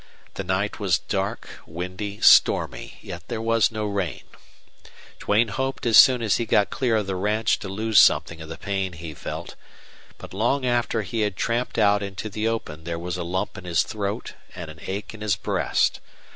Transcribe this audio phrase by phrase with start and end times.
[0.33, 4.23] The night was dark, windy, stormy, yet there was no rain.
[5.19, 8.49] Duane hoped as soon as he got clear of the ranch to lose something of
[8.49, 9.53] the pain he felt.
[10.17, 13.65] But long after he had tramped out into the open there was a lump in
[13.65, 15.99] his throat and an ache in his breast.